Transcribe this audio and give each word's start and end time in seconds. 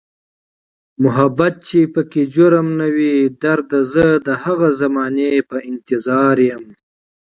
محبت 1.03 1.53
چې 1.67 1.79
پکې 1.93 2.23
جرم 2.35 2.67
نه 2.79 2.87
وي 2.95 3.15
درده، 3.43 3.79
زه 3.93 4.05
د 4.27 4.29
هغې 4.43 4.69
زمانې 4.81 5.31
په 5.49 5.57
انتظاریم 5.69 6.63